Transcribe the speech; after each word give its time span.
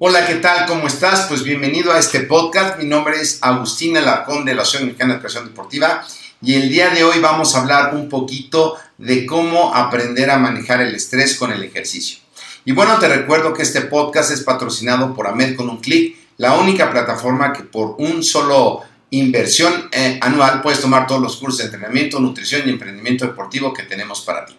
Hola, 0.00 0.28
¿qué 0.28 0.36
tal? 0.36 0.64
¿Cómo 0.66 0.86
estás? 0.86 1.26
Pues 1.26 1.42
bienvenido 1.42 1.92
a 1.92 1.98
este 1.98 2.20
podcast. 2.20 2.78
Mi 2.78 2.84
nombre 2.84 3.20
es 3.20 3.40
Agustín 3.42 3.96
Alarcón 3.96 4.44
de 4.44 4.54
la 4.54 4.62
Asociación 4.62 4.86
Mexicana 4.86 5.14
de 5.14 5.16
Educación 5.16 5.46
Deportiva 5.46 6.06
y 6.40 6.54
el 6.54 6.68
día 6.68 6.90
de 6.90 7.02
hoy 7.02 7.18
vamos 7.18 7.56
a 7.56 7.62
hablar 7.62 7.96
un 7.96 8.08
poquito 8.08 8.76
de 8.96 9.26
cómo 9.26 9.74
aprender 9.74 10.30
a 10.30 10.38
manejar 10.38 10.82
el 10.82 10.94
estrés 10.94 11.34
con 11.34 11.50
el 11.50 11.64
ejercicio. 11.64 12.20
Y 12.64 12.70
bueno, 12.70 12.96
te 13.00 13.08
recuerdo 13.08 13.52
que 13.52 13.62
este 13.62 13.80
podcast 13.80 14.30
es 14.30 14.42
patrocinado 14.42 15.12
por 15.14 15.26
AMED 15.26 15.56
con 15.56 15.68
un 15.68 15.78
clic, 15.78 16.16
la 16.36 16.54
única 16.54 16.92
plataforma 16.92 17.52
que 17.52 17.64
por 17.64 17.96
un 17.98 18.22
solo 18.22 18.82
inversión 19.10 19.88
eh, 19.90 20.20
anual 20.22 20.62
puedes 20.62 20.80
tomar 20.80 21.08
todos 21.08 21.20
los 21.20 21.38
cursos 21.38 21.58
de 21.58 21.64
entrenamiento, 21.64 22.20
nutrición 22.20 22.62
y 22.66 22.70
emprendimiento 22.70 23.26
deportivo 23.26 23.74
que 23.74 23.82
tenemos 23.82 24.20
para 24.20 24.46
ti. 24.46 24.56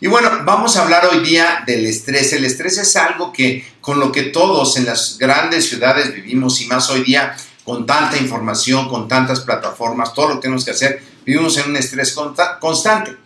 Y 0.00 0.08
bueno, 0.08 0.28
vamos 0.44 0.76
a 0.76 0.82
hablar 0.82 1.06
hoy 1.06 1.20
día 1.20 1.62
del 1.66 1.86
estrés. 1.86 2.32
El 2.32 2.44
estrés 2.44 2.78
es 2.78 2.96
algo 2.96 3.32
que 3.32 3.64
con 3.80 4.00
lo 4.00 4.10
que 4.10 4.24
todos 4.24 4.76
en 4.76 4.86
las 4.86 5.18
grandes 5.18 5.68
ciudades 5.68 6.12
vivimos 6.12 6.60
y 6.60 6.66
más 6.66 6.90
hoy 6.90 7.02
día 7.02 7.36
con 7.64 7.86
tanta 7.86 8.16
información, 8.18 8.88
con 8.88 9.08
tantas 9.08 9.40
plataformas, 9.40 10.12
todo 10.12 10.28
lo 10.28 10.34
que 10.34 10.42
tenemos 10.42 10.64
que 10.64 10.72
hacer, 10.72 11.02
vivimos 11.24 11.56
en 11.58 11.70
un 11.70 11.76
estrés 11.76 12.14
constante. 12.60 13.16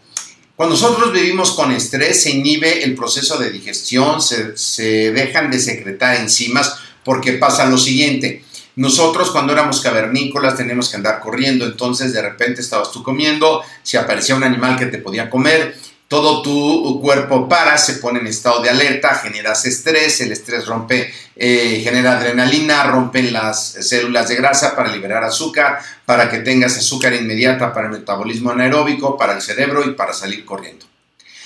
Cuando 0.55 0.75
nosotros 0.75 1.13
vivimos 1.13 1.53
con 1.53 1.73
estrés, 1.73 2.23
se 2.23 2.31
inhibe 2.31 2.85
el 2.85 2.95
proceso 2.95 3.39
de 3.39 3.51
digestión, 3.51 4.21
se, 4.21 4.57
se 4.57 5.13
dejan 5.13 5.51
de 5.51 5.61
secretar 5.61 6.17
enzimas, 6.17 6.77
porque 7.05 7.33
pasa 7.35 7.67
lo 7.67 7.79
siguiente. 7.79 8.45
Nosotros 8.77 9.31
cuando 9.31 9.53
éramos 9.53 9.81
cavernícolas 9.81 10.57
teníamos 10.57 10.89
que 10.89 10.97
andar 10.97 11.21
corriendo, 11.21 11.65
entonces 11.65 12.13
de 12.13 12.23
repente 12.23 12.61
estabas 12.61 12.93
tú 12.93 13.03
comiendo, 13.03 13.63
si 13.83 13.97
aparecía 13.97 14.37
un 14.37 14.45
animal 14.45 14.77
que 14.77 14.87
te 14.87 14.99
podía 14.99 15.31
comer, 15.31 15.77
todo 16.09 16.41
tu 16.41 17.01
cuerpo 17.03 17.47
para, 17.47 17.77
se 17.77 17.95
pone 17.95 18.19
en 18.19 18.27
estado 18.27 18.63
de 18.63 18.71
alerta, 18.71 19.15
generas 19.17 19.67
estrés, 19.67 20.23
el 20.23 20.33
estrés 20.33 20.67
rompe, 20.67 21.13
eh, 21.37 21.81
genera 21.85 22.17
adrenalina, 22.17 22.85
rompen 22.85 23.31
las 23.31 23.73
células 23.81 24.29
de 24.29 24.37
grasa 24.37 24.75
para 24.75 24.91
liberar 24.91 25.23
azúcar, 25.23 25.79
para 26.07 26.31
que 26.31 26.39
tengas 26.39 26.79
azúcar 26.79 27.13
inmediata 27.13 27.75
para 27.75 27.89
el 27.89 27.93
metabolismo 27.93 28.51
anaeróbico, 28.51 29.19
para 29.19 29.35
el 29.35 29.43
cerebro 29.43 29.85
y 29.85 29.93
para 29.93 30.15
salir 30.15 30.47
corriendo. 30.47 30.87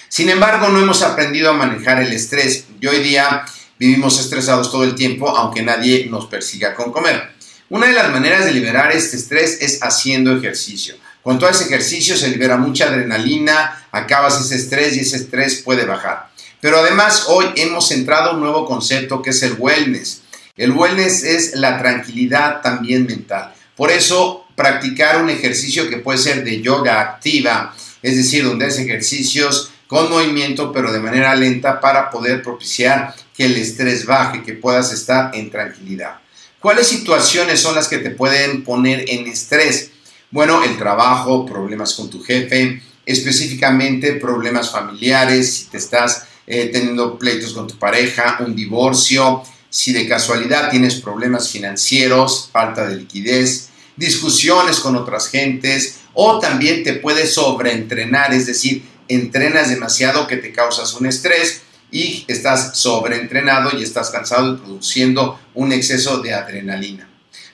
Sin 0.08 0.28
embargo, 0.28 0.68
no 0.68 0.78
hemos 0.78 1.02
aprendido 1.02 1.50
a 1.50 1.54
manejar 1.54 2.00
el 2.00 2.12
estrés 2.12 2.66
y 2.80 2.86
hoy 2.86 3.02
día 3.02 3.44
vivimos 3.78 4.20
estresados 4.20 4.70
todo 4.70 4.84
el 4.84 4.94
tiempo, 4.94 5.28
aunque 5.28 5.62
nadie 5.62 6.06
nos 6.08 6.26
persiga 6.26 6.74
con 6.74 6.92
comer. 6.92 7.32
Una 7.68 7.88
de 7.88 7.94
las 7.94 8.12
maneras 8.12 8.44
de 8.44 8.52
liberar 8.52 8.92
este 8.92 9.16
estrés 9.16 9.58
es 9.60 9.82
haciendo 9.82 10.36
ejercicio. 10.36 10.94
Con 11.22 11.38
todo 11.38 11.50
ese 11.50 11.64
ejercicio 11.64 12.16
se 12.16 12.28
libera 12.28 12.56
mucha 12.56 12.86
adrenalina, 12.86 13.86
acabas 13.92 14.40
ese 14.40 14.56
estrés 14.56 14.96
y 14.96 15.00
ese 15.00 15.16
estrés 15.16 15.62
puede 15.62 15.84
bajar. 15.84 16.30
Pero 16.60 16.78
además 16.78 17.26
hoy 17.28 17.46
hemos 17.56 17.90
entrado 17.92 18.34
un 18.34 18.40
nuevo 18.40 18.66
concepto 18.66 19.22
que 19.22 19.30
es 19.30 19.42
el 19.42 19.54
wellness. 19.58 20.22
El 20.56 20.72
wellness 20.72 21.22
es 21.22 21.54
la 21.54 21.78
tranquilidad 21.78 22.60
también 22.60 23.06
mental. 23.06 23.54
Por 23.76 23.90
eso 23.90 24.46
practicar 24.56 25.22
un 25.22 25.30
ejercicio 25.30 25.88
que 25.88 25.98
puede 25.98 26.18
ser 26.18 26.44
de 26.44 26.60
yoga 26.60 27.00
activa, 27.00 27.74
es 28.02 28.16
decir, 28.16 28.44
donde 28.44 28.66
haces 28.66 28.80
ejercicios 28.80 29.70
con 29.86 30.10
movimiento 30.10 30.72
pero 30.72 30.92
de 30.92 31.00
manera 31.00 31.34
lenta 31.36 31.80
para 31.80 32.10
poder 32.10 32.42
propiciar 32.42 33.14
que 33.36 33.44
el 33.44 33.56
estrés 33.56 34.06
baje, 34.06 34.42
que 34.42 34.54
puedas 34.54 34.92
estar 34.92 35.34
en 35.34 35.50
tranquilidad. 35.50 36.16
¿Cuáles 36.58 36.88
situaciones 36.88 37.60
son 37.60 37.74
las 37.74 37.88
que 37.88 37.98
te 37.98 38.10
pueden 38.10 38.64
poner 38.64 39.04
en 39.08 39.26
estrés? 39.26 39.91
Bueno, 40.32 40.64
el 40.64 40.78
trabajo, 40.78 41.44
problemas 41.44 41.92
con 41.92 42.08
tu 42.08 42.22
jefe, 42.22 42.82
específicamente 43.04 44.14
problemas 44.14 44.70
familiares, 44.70 45.54
si 45.54 45.64
te 45.66 45.76
estás 45.76 46.24
eh, 46.46 46.70
teniendo 46.72 47.18
pleitos 47.18 47.52
con 47.52 47.68
tu 47.68 47.78
pareja, 47.78 48.38
un 48.40 48.56
divorcio, 48.56 49.42
si 49.68 49.92
de 49.92 50.08
casualidad 50.08 50.70
tienes 50.70 50.94
problemas 50.94 51.50
financieros, 51.50 52.48
falta 52.50 52.88
de 52.88 52.96
liquidez, 52.96 53.68
discusiones 53.94 54.80
con 54.80 54.96
otras 54.96 55.28
gentes 55.28 55.98
o 56.14 56.38
también 56.38 56.82
te 56.82 56.94
puedes 56.94 57.34
sobreentrenar, 57.34 58.32
es 58.32 58.46
decir, 58.46 58.84
entrenas 59.08 59.68
demasiado 59.68 60.26
que 60.26 60.38
te 60.38 60.50
causas 60.50 60.94
un 60.94 61.04
estrés 61.04 61.60
y 61.90 62.24
estás 62.26 62.78
sobreentrenado 62.78 63.78
y 63.78 63.82
estás 63.82 64.08
cansado 64.08 64.54
y 64.54 64.56
produciendo 64.56 65.38
un 65.52 65.72
exceso 65.72 66.20
de 66.20 66.32
adrenalina. 66.32 67.11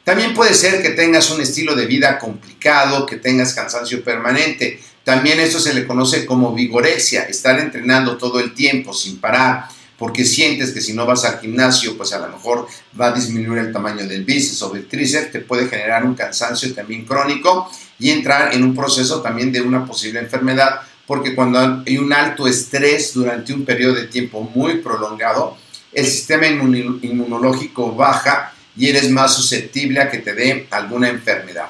También 0.09 0.33
puede 0.33 0.55
ser 0.55 0.81
que 0.81 0.89
tengas 0.93 1.29
un 1.29 1.43
estilo 1.43 1.75
de 1.77 1.85
vida 1.85 2.19
complicado, 2.19 3.05
que 3.05 3.17
tengas 3.17 3.53
cansancio 3.53 4.03
permanente. 4.03 4.81
También 5.05 5.39
esto 5.39 5.61
se 5.61 5.75
le 5.75 5.87
conoce 5.87 6.25
como 6.25 6.55
vigorexia, 6.55 7.25
estar 7.25 7.61
entrenando 7.61 8.17
todo 8.17 8.41
el 8.41 8.55
tiempo 8.55 8.95
sin 8.95 9.21
parar, 9.21 9.67
porque 9.99 10.25
sientes 10.25 10.71
que 10.71 10.81
si 10.81 10.95
no 10.95 11.05
vas 11.05 11.27
al 11.27 11.41
gimnasio, 11.41 11.95
pues 11.95 12.15
a 12.15 12.21
lo 12.21 12.29
mejor 12.29 12.67
va 12.99 13.09
a 13.09 13.13
disminuir 13.13 13.59
el 13.59 13.71
tamaño 13.71 14.07
del 14.07 14.25
bíceps 14.25 14.63
o 14.63 14.71
del 14.71 14.89
tríceps, 14.89 15.31
te 15.31 15.41
puede 15.41 15.69
generar 15.69 16.07
un 16.07 16.15
cansancio 16.15 16.75
también 16.75 17.05
crónico 17.05 17.71
y 17.99 18.09
entrar 18.09 18.55
en 18.55 18.63
un 18.63 18.75
proceso 18.75 19.21
también 19.21 19.53
de 19.53 19.61
una 19.61 19.85
posible 19.85 20.21
enfermedad, 20.21 20.81
porque 21.07 21.35
cuando 21.35 21.83
hay 21.87 21.99
un 21.99 22.15
alto 22.15 22.47
estrés 22.47 23.13
durante 23.13 23.53
un 23.53 23.67
periodo 23.67 23.97
de 23.97 24.07
tiempo 24.07 24.41
muy 24.41 24.77
prolongado, 24.79 25.59
el 25.93 26.07
sistema 26.07 26.47
inmunológico 26.47 27.95
baja 27.95 28.55
y 28.79 28.89
eres 28.89 29.11
más 29.11 29.35
susceptible 29.35 30.01
a 30.01 30.11
que 30.11 30.19
te 30.19 30.35
dé 30.35 30.67
alguna 30.71 31.09
enfermedad. 31.09 31.67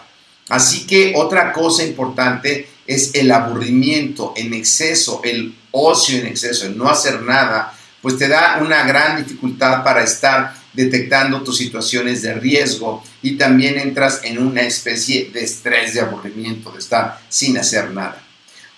Así 0.48 0.86
que 0.86 1.14
otra 1.16 1.52
cosa 1.52 1.82
importante 1.82 2.68
es 2.86 3.14
el 3.14 3.30
aburrimiento 3.30 4.34
en 4.36 4.54
exceso, 4.54 5.20
el 5.24 5.54
ocio 5.70 6.18
en 6.18 6.26
exceso, 6.26 6.66
el 6.66 6.76
no 6.76 6.88
hacer 6.88 7.22
nada, 7.22 7.74
pues 8.00 8.16
te 8.16 8.28
da 8.28 8.58
una 8.62 8.84
gran 8.84 9.22
dificultad 9.22 9.82
para 9.82 10.04
estar 10.04 10.54
detectando 10.72 11.42
tus 11.42 11.58
situaciones 11.58 12.22
de 12.22 12.34
riesgo 12.34 13.02
y 13.20 13.36
también 13.36 13.78
entras 13.78 14.20
en 14.22 14.38
una 14.38 14.62
especie 14.62 15.30
de 15.32 15.44
estrés 15.44 15.94
de 15.94 16.00
aburrimiento, 16.00 16.70
de 16.70 16.78
estar 16.78 17.20
sin 17.28 17.58
hacer 17.58 17.90
nada. 17.90 18.22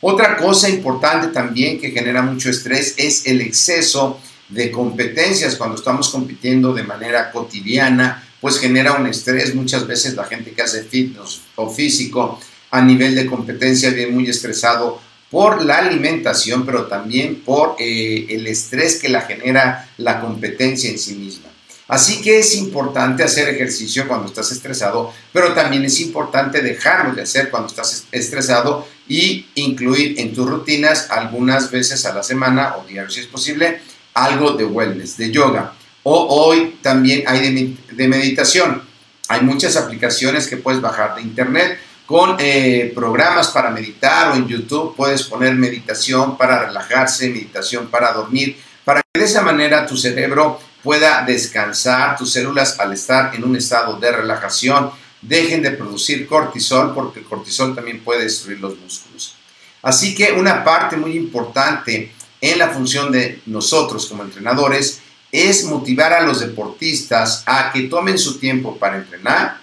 Otra 0.01 0.39
cosa 0.39 0.71
importante 0.71 1.29
también 1.29 1.79
que 1.79 1.91
genera 1.91 2.23
mucho 2.23 2.49
estrés 2.49 2.95
es 2.97 3.27
el 3.27 3.43
exceso 3.43 4.19
de 4.51 4.71
competencias 4.71 5.57
cuando 5.57 5.77
estamos 5.77 6.11
compitiendo 6.11 6.75
de 6.75 6.83
manera 6.83 7.31
cotidiana 7.31 8.25
pues 8.41 8.59
genera 8.59 8.95
un 8.95 9.07
estrés. 9.07 9.55
Muchas 9.55 9.87
veces 9.87 10.15
la 10.15 10.25
gente 10.25 10.53
que 10.53 10.63
hace 10.63 10.83
fitness 10.83 11.43
o 11.57 11.71
físico 11.71 12.41
a 12.71 12.81
nivel 12.81 13.15
de 13.15 13.27
competencia 13.27 13.91
viene 13.91 14.13
muy 14.13 14.29
estresado 14.29 15.01
por 15.31 15.63
la 15.65 15.79
alimentación, 15.79 16.67
pero 16.67 16.87
también 16.87 17.43
por 17.43 17.77
eh, 17.79 18.27
el 18.31 18.47
estrés 18.47 19.01
que 19.01 19.09
la 19.09 19.23
genera 19.23 19.89
la 19.99 20.21
competencia 20.21 20.91
en 20.91 20.99
sí 20.99 21.15
misma. 21.15 21.49
Así 21.87 22.23
que 22.23 22.39
es 22.39 22.55
importante 22.55 23.25
hacer 23.25 23.49
ejercicio 23.49 24.07
cuando 24.07 24.29
estás 24.29 24.53
estresado, 24.53 25.13
pero 25.33 25.55
también 25.55 25.85
es 25.85 26.01
importante 26.01 26.63
dejarlo 26.63 27.15
de 27.15 27.23
hacer 27.23 27.51
cuando 27.51 27.69
estás 27.69 28.05
estresado 28.13 28.87
y 29.09 29.47
incluir 29.57 30.19
en 30.21 30.33
tus 30.33 30.49
rutinas 30.49 31.11
algunas 31.11 31.69
veces 31.71 32.07
a 32.07 32.15
la 32.15 32.23
semana 32.23 32.77
o 32.77 32.87
diario 32.87 33.11
si 33.11 33.21
es 33.21 33.27
posible 33.27 33.81
algo 34.15 34.53
de 34.53 34.65
wellness, 34.65 35.17
de 35.17 35.31
yoga. 35.31 35.73
O 36.03 36.27
hoy 36.27 36.79
también 36.83 37.25
hay 37.27 37.77
de, 37.93 38.09
meditación. 38.09 38.83
Hay 39.29 39.43
muchas 39.43 39.77
aplicaciones 39.77 40.49
que 40.49 40.57
puedes 40.57 40.81
bajar 40.81 41.15
de 41.15 41.23
internet 41.23 41.79
con 42.07 42.37
eh, 42.41 42.91
programas 42.95 43.49
para 43.49 43.71
meditar 43.71 44.33
o 44.33 44.35
en 44.35 44.49
YouTube 44.49 44.97
puedes 44.97 45.23
poner 45.23 45.55
meditación 45.55 46.37
para 46.37 46.67
relajarse, 46.67 47.29
meditación 47.29 47.87
para 47.87 48.13
dormir, 48.13 48.57
para 48.85 49.01
que 49.01 49.21
de 49.21 49.27
esa 49.27 49.43
manera 49.43 49.87
tu 49.87 49.97
cerebro 49.97 50.59
pueda 50.83 51.23
descansar, 51.25 52.17
tus 52.17 52.33
células 52.33 52.81
al 52.81 52.93
estar 52.95 53.33
en 53.35 53.45
un 53.45 53.55
estado 53.55 53.99
de 54.01 54.11
relajación 54.11 54.91
dejen 55.23 55.63
de 55.63 55.73
producir 55.73 56.27
cortisol 56.27 56.95
porque 56.95 57.21
el 57.21 57.27
cortisol 57.27 57.75
también 57.75 58.01
puede 58.01 58.25
destruir 58.25 58.59
los 58.59 58.77
músculos. 58.79 59.37
Así 59.83 60.15
que 60.15 60.33
una 60.33 60.65
parte 60.65 60.97
muy 60.97 61.17
importante 61.17 62.13
en 62.41 62.59
la 62.59 62.69
función 62.69 63.13
de 63.13 63.41
nosotros 63.47 64.07
como 64.07 64.23
entrenadores 64.23 65.01
es 65.33 65.65
motivar 65.65 66.13
a 66.13 66.23
los 66.23 66.41
deportistas 66.41 67.43
a 67.47 67.71
que 67.73 67.83
tomen 67.83 68.19
su 68.19 68.39
tiempo 68.39 68.77
para 68.77 68.97
entrenar, 68.97 69.59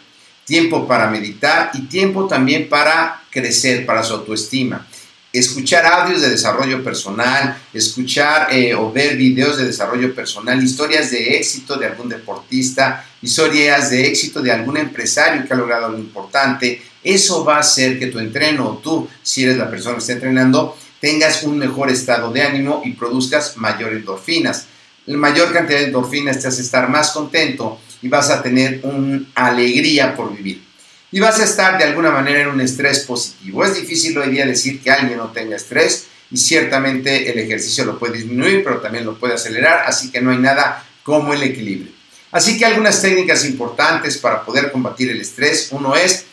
tiempo 0.45 0.87
para 0.87 1.09
meditar 1.09 1.71
y 1.73 1.81
tiempo 1.81 2.27
también 2.27 2.69
para 2.69 3.21
crecer, 3.29 3.85
para 3.85 4.03
su 4.03 4.13
autoestima. 4.13 4.87
Escuchar 5.33 5.85
audios 5.85 6.21
de 6.21 6.29
desarrollo 6.29 6.83
personal, 6.83 7.57
escuchar 7.73 8.47
eh, 8.49 8.73
o 8.73 8.91
ver 8.91 9.17
videos 9.17 9.57
de 9.57 9.65
desarrollo 9.65 10.15
personal, 10.15 10.63
historias 10.63 11.11
de 11.11 11.35
éxito 11.35 11.75
de 11.75 11.85
algún 11.85 12.07
deportista, 12.07 13.05
historias 13.21 13.91
de 13.91 14.07
éxito 14.07 14.41
de 14.41 14.51
algún 14.53 14.77
empresario 14.77 15.45
que 15.45 15.53
ha 15.53 15.57
logrado 15.57 15.87
algo 15.87 15.99
importante, 15.99 16.81
eso 17.03 17.43
va 17.43 17.57
a 17.57 17.59
hacer 17.59 17.99
que 17.99 18.07
tu 18.07 18.19
entreno 18.19 18.67
o 18.67 18.77
tú, 18.77 19.07
si 19.21 19.43
eres 19.43 19.57
la 19.57 19.69
persona 19.69 19.95
que 19.95 19.99
está 19.99 20.13
entrenando, 20.13 20.77
tengas 20.99 21.43
un 21.43 21.57
mejor 21.57 21.89
estado 21.89 22.31
de 22.31 22.41
ánimo 22.41 22.81
y 22.85 22.93
produzcas 22.93 23.57
mayores 23.57 23.99
endorfinas. 23.99 24.65
La 25.05 25.17
mayor 25.17 25.53
cantidad 25.53 25.79
de 25.79 25.85
endorfinas 25.85 26.39
te 26.41 26.47
hace 26.47 26.61
estar 26.61 26.89
más 26.89 27.11
contento 27.11 27.79
y 28.01 28.07
vas 28.07 28.29
a 28.29 28.41
tener 28.41 28.81
una 28.83 29.25
alegría 29.35 30.15
por 30.15 30.35
vivir. 30.35 30.63
Y 31.11 31.19
vas 31.19 31.39
a 31.39 31.45
estar 31.45 31.77
de 31.77 31.85
alguna 31.85 32.11
manera 32.11 32.41
en 32.41 32.49
un 32.49 32.61
estrés 32.61 32.99
positivo. 32.99 33.63
Es 33.63 33.75
difícil 33.75 34.17
hoy 34.17 34.29
día 34.29 34.45
decir 34.45 34.81
que 34.81 34.91
alguien 34.91 35.17
no 35.17 35.31
tenga 35.31 35.55
estrés 35.55 36.07
y 36.29 36.37
ciertamente 36.37 37.31
el 37.31 37.39
ejercicio 37.39 37.85
lo 37.85 37.97
puede 37.97 38.17
disminuir, 38.17 38.63
pero 38.63 38.81
también 38.81 39.05
lo 39.05 39.17
puede 39.17 39.35
acelerar, 39.35 39.83
así 39.85 40.11
que 40.11 40.19
no 40.19 40.31
hay 40.31 40.37
nada 40.37 40.85
como 41.03 41.33
el 41.33 41.43
equilibrio. 41.43 41.93
Así 42.31 42.57
que 42.57 42.65
algunas 42.65 43.01
técnicas 43.01 43.45
importantes 43.45 44.17
para 44.17 44.43
poder 44.43 44.71
combatir 44.71 45.09
el 45.09 45.21
estrés. 45.21 45.69
Uno 45.71 45.95
es 45.95 46.25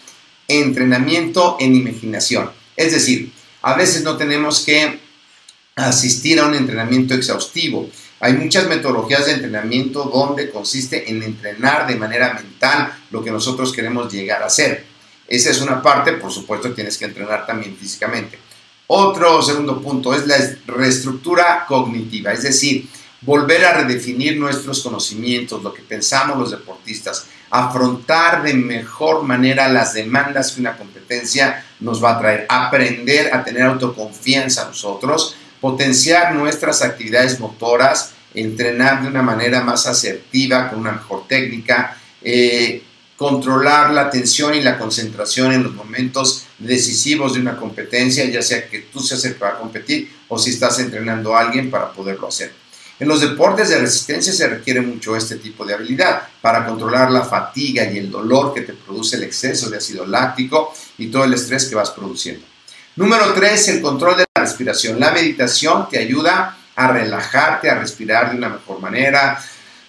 entrenamiento 0.48 1.56
en 1.60 1.76
imaginación. 1.76 2.50
Es 2.76 2.92
decir, 2.92 3.32
a 3.64 3.72
veces 3.74 4.02
no 4.02 4.18
tenemos 4.18 4.60
que 4.60 5.00
asistir 5.74 6.38
a 6.38 6.46
un 6.46 6.54
entrenamiento 6.54 7.14
exhaustivo. 7.14 7.88
Hay 8.20 8.34
muchas 8.34 8.68
metodologías 8.68 9.24
de 9.24 9.32
entrenamiento 9.32 10.04
donde 10.04 10.50
consiste 10.50 11.10
en 11.10 11.22
entrenar 11.22 11.86
de 11.86 11.96
manera 11.96 12.34
mental 12.34 12.92
lo 13.10 13.24
que 13.24 13.30
nosotros 13.30 13.72
queremos 13.72 14.12
llegar 14.12 14.42
a 14.42 14.46
hacer. 14.46 14.84
Esa 15.26 15.50
es 15.50 15.62
una 15.62 15.80
parte, 15.80 16.12
por 16.12 16.30
supuesto 16.30 16.74
tienes 16.74 16.98
que 16.98 17.06
entrenar 17.06 17.46
también 17.46 17.74
físicamente. 17.74 18.38
Otro 18.86 19.40
segundo 19.40 19.80
punto 19.80 20.12
es 20.12 20.26
la 20.26 20.36
reestructura 20.66 21.64
cognitiva, 21.66 22.32
es 22.32 22.42
decir, 22.42 22.86
volver 23.22 23.64
a 23.64 23.72
redefinir 23.72 24.36
nuestros 24.36 24.82
conocimientos, 24.82 25.62
lo 25.62 25.72
que 25.72 25.80
pensamos 25.80 26.38
los 26.38 26.50
deportistas, 26.50 27.24
afrontar 27.48 28.42
de 28.42 28.52
mejor 28.52 29.22
manera 29.22 29.70
las 29.70 29.94
demandas 29.94 30.52
que 30.52 30.60
una 30.60 30.76
competencia 30.76 31.63
nos 31.84 32.02
va 32.02 32.16
a 32.16 32.18
traer, 32.18 32.46
aprender 32.48 33.32
a 33.32 33.44
tener 33.44 33.62
autoconfianza 33.62 34.64
nosotros, 34.64 35.36
potenciar 35.60 36.34
nuestras 36.34 36.82
actividades 36.82 37.38
motoras, 37.38 38.12
entrenar 38.34 39.02
de 39.02 39.08
una 39.08 39.22
manera 39.22 39.62
más 39.62 39.86
asertiva, 39.86 40.70
con 40.70 40.80
una 40.80 40.92
mejor 40.92 41.28
técnica, 41.28 41.96
eh, 42.22 42.82
controlar 43.16 43.92
la 43.92 44.02
atención 44.02 44.54
y 44.54 44.62
la 44.62 44.78
concentración 44.78 45.52
en 45.52 45.62
los 45.62 45.74
momentos 45.74 46.46
decisivos 46.58 47.34
de 47.34 47.40
una 47.40 47.56
competencia, 47.56 48.24
ya 48.24 48.42
sea 48.42 48.68
que 48.68 48.80
tú 48.80 49.00
seas 49.00 49.24
el 49.24 49.34
que 49.34 49.44
va 49.44 49.50
a 49.50 49.58
competir 49.58 50.10
o 50.28 50.38
si 50.38 50.50
estás 50.50 50.78
entrenando 50.80 51.36
a 51.36 51.40
alguien 51.40 51.70
para 51.70 51.92
poderlo 51.92 52.28
hacer. 52.28 52.63
En 53.00 53.08
los 53.08 53.20
deportes 53.20 53.70
de 53.70 53.78
resistencia 53.78 54.32
se 54.32 54.46
requiere 54.46 54.80
mucho 54.80 55.16
este 55.16 55.36
tipo 55.36 55.64
de 55.64 55.74
habilidad 55.74 56.28
para 56.40 56.64
controlar 56.64 57.10
la 57.10 57.24
fatiga 57.24 57.90
y 57.90 57.98
el 57.98 58.08
dolor 58.08 58.54
que 58.54 58.60
te 58.60 58.72
produce 58.72 59.16
el 59.16 59.24
exceso 59.24 59.68
de 59.68 59.78
ácido 59.78 60.06
láctico 60.06 60.72
y 60.98 61.08
todo 61.08 61.24
el 61.24 61.34
estrés 61.34 61.66
que 61.66 61.74
vas 61.74 61.90
produciendo. 61.90 62.46
Número 62.94 63.32
3, 63.34 63.68
el 63.68 63.82
control 63.82 64.18
de 64.18 64.24
la 64.36 64.42
respiración. 64.42 65.00
La 65.00 65.10
meditación 65.10 65.88
te 65.88 65.98
ayuda 65.98 66.56
a 66.76 66.92
relajarte, 66.92 67.68
a 67.68 67.80
respirar 67.80 68.30
de 68.30 68.38
una 68.38 68.48
mejor 68.48 68.80
manera. 68.80 69.42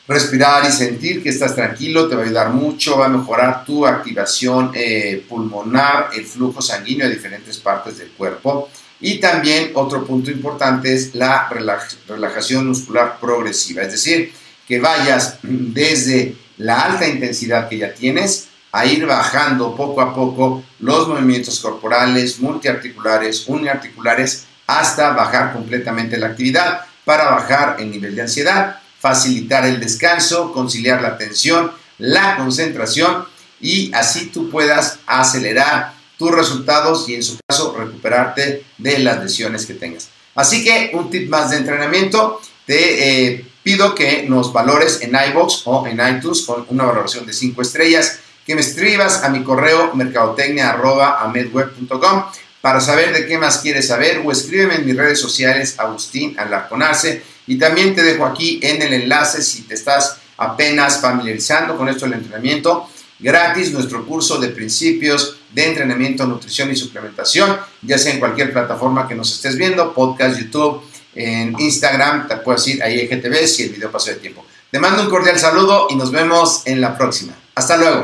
Respirar 0.07 0.67
y 0.67 0.71
sentir 0.71 1.21
que 1.21 1.29
estás 1.29 1.55
tranquilo 1.55 2.07
te 2.07 2.15
va 2.15 2.23
a 2.23 2.25
ayudar 2.25 2.49
mucho, 2.49 2.97
va 2.97 3.05
a 3.05 3.09
mejorar 3.09 3.65
tu 3.65 3.85
activación 3.85 4.71
eh, 4.73 5.23
pulmonar, 5.27 6.09
el 6.15 6.25
flujo 6.25 6.61
sanguíneo 6.61 7.05
a 7.05 7.09
diferentes 7.09 7.57
partes 7.57 7.99
del 7.99 8.09
cuerpo 8.09 8.69
y 8.99 9.19
también 9.19 9.71
otro 9.73 10.05
punto 10.05 10.31
importante 10.31 10.93
es 10.93 11.15
la 11.15 11.49
relajación 11.49 12.67
muscular 12.67 13.17
progresiva, 13.19 13.83
es 13.83 13.91
decir, 13.91 14.33
que 14.67 14.79
vayas 14.79 15.39
desde 15.43 16.35
la 16.57 16.81
alta 16.81 17.07
intensidad 17.07 17.67
que 17.69 17.77
ya 17.77 17.93
tienes 17.93 18.47
a 18.71 18.85
ir 18.85 19.05
bajando 19.05 19.75
poco 19.75 20.01
a 20.01 20.13
poco 20.13 20.63
los 20.79 21.07
movimientos 21.07 21.59
corporales, 21.59 22.39
multiarticulares, 22.39 23.47
uniarticulares, 23.47 24.45
hasta 24.67 25.11
bajar 25.11 25.53
completamente 25.53 26.17
la 26.17 26.27
actividad 26.27 26.81
para 27.05 27.29
bajar 27.29 27.77
el 27.79 27.91
nivel 27.91 28.15
de 28.15 28.23
ansiedad, 28.23 28.79
facilitar 28.99 29.65
el 29.65 29.79
descanso, 29.79 30.51
conciliar 30.51 31.01
la 31.01 31.09
atención, 31.09 31.71
la 31.97 32.35
concentración 32.35 33.25
y 33.61 33.93
así 33.93 34.27
tú 34.27 34.49
puedas 34.49 34.99
acelerar 35.05 35.93
tus 36.17 36.31
resultados 36.31 37.09
y 37.09 37.15
en 37.15 37.23
su 37.23 37.37
caso 37.47 37.75
recuperarte 37.77 38.63
de 38.77 38.99
las 38.99 39.21
lesiones 39.21 39.65
que 39.65 39.73
tengas. 39.73 40.07
Así 40.35 40.63
que 40.63 40.91
un 40.93 41.09
tip 41.09 41.27
más 41.29 41.49
de 41.51 41.57
entrenamiento, 41.57 42.39
te 42.65 43.33
eh, 43.33 43.45
pido 43.63 43.93
que 43.95 44.23
nos 44.27 44.53
valores 44.53 45.01
en 45.01 45.17
iBox 45.31 45.63
o 45.65 45.87
en 45.87 45.99
iTunes 46.15 46.43
con 46.43 46.65
una 46.69 46.85
valoración 46.85 47.25
de 47.25 47.33
5 47.33 47.61
estrellas, 47.61 48.19
que 48.45 48.53
me 48.53 48.61
escribas 48.61 49.23
a 49.23 49.29
mi 49.29 49.43
correo 49.43 49.95
mercadotecnia.amedweb.com 49.95 52.25
para 52.61 52.79
saber 52.81 53.13
de 53.13 53.27
qué 53.27 53.37
más 53.37 53.59
quieres 53.59 53.87
saber 53.87 54.21
o 54.25 54.31
escríbeme 54.31 54.75
en 54.75 54.85
mis 54.85 54.97
redes 54.97 55.19
sociales 55.19 55.75
Agustín 55.77 56.35
Alarconarse 56.37 57.23
y 57.47 57.57
también 57.57 57.95
te 57.95 58.03
dejo 58.03 58.25
aquí 58.25 58.59
en 58.61 58.81
el 58.81 58.91
enlace 58.93 59.41
si 59.41 59.61
te 59.63 59.75
estás 59.75 60.17
apenas 60.37 60.99
familiarizando 60.99 61.77
con 61.77 61.87
esto 61.89 62.05
del 62.05 62.15
entrenamiento 62.15 62.89
gratis 63.19 63.71
nuestro 63.71 64.05
curso 64.05 64.37
de 64.37 64.49
principios 64.49 65.37
de 65.53 65.67
entrenamiento, 65.67 66.25
nutrición 66.25 66.71
y 66.71 66.75
suplementación, 66.75 67.57
ya 67.81 67.97
sea 67.97 68.13
en 68.13 68.19
cualquier 68.19 68.51
plataforma 68.51 69.07
que 69.07 69.15
nos 69.15 69.33
estés 69.33 69.57
viendo, 69.57 69.93
podcast, 69.93 70.37
YouTube, 70.39 70.81
en 71.15 71.55
Instagram, 71.57 72.27
te 72.27 72.35
puedes 72.37 72.67
ir 72.67 72.83
ahí 72.83 73.07
GTV 73.07 73.47
si 73.47 73.63
el 73.63 73.69
video 73.69 73.89
pasó 73.89 74.09
de 74.09 74.17
tiempo. 74.17 74.45
Te 74.69 74.79
mando 74.79 75.03
un 75.03 75.09
cordial 75.09 75.39
saludo 75.39 75.87
y 75.89 75.95
nos 75.95 76.11
vemos 76.11 76.63
en 76.65 76.81
la 76.81 76.97
próxima. 76.97 77.33
Hasta 77.55 77.77
luego. 77.77 78.03